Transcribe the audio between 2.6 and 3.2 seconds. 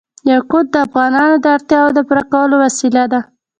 وسیله ده.